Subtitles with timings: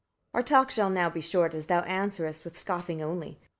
[0.33, 3.39] Our talk shall now be short, as thou answerest with scoffing only.